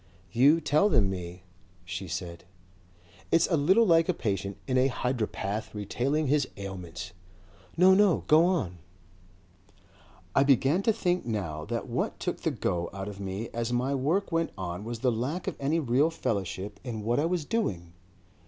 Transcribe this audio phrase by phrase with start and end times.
[0.31, 1.43] "You tell them me,"
[1.85, 2.43] she said.
[3.31, 7.11] "It's a little like a patient in a hydropath retailing his ailments."
[7.77, 7.93] "No.
[7.93, 8.23] No.
[8.25, 8.79] Go on."
[10.33, 13.93] "I began to think now that what took the go out of me as my
[13.93, 17.93] work went on was the lack of any real fellowship in what I was doing.